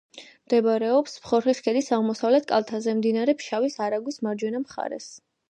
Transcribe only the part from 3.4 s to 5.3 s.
ფშავის არაგვის მარჯვენა მხარეს.